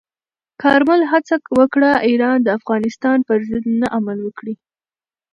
کارمل 0.61 1.01
هڅه 1.11 1.35
وکړه، 1.59 1.91
ایران 2.07 2.37
د 2.43 2.47
افغانستان 2.59 3.17
پر 3.27 3.39
ضد 3.49 3.63
نه 3.81 3.87
عمل 3.97 4.17
وکړي. 4.23 4.55